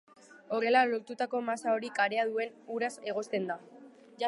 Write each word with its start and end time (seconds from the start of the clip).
Horrela 0.55 0.79
lortutako 0.91 1.41
masa 1.51 1.75
hori 1.77 1.93
karea 2.01 2.25
duen 2.31 2.57
uraz 2.79 2.91
egozten 3.13 3.49
da. 3.53 3.63